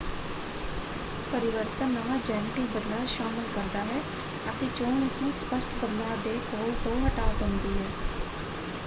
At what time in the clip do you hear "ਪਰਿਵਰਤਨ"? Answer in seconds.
1.31-1.91